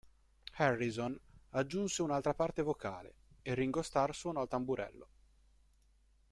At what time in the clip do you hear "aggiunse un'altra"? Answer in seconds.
1.51-2.33